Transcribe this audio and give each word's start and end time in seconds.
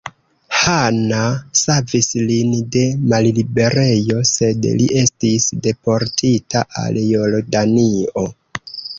Hanna 0.59 1.17
savis 1.57 2.07
lin 2.29 2.55
de 2.75 2.85
malliberejo, 3.11 4.23
sed 4.29 4.65
li 4.79 4.87
estis 5.01 5.45
deportita 5.67 6.63
al 6.85 6.97
Jordanio. 7.03 8.25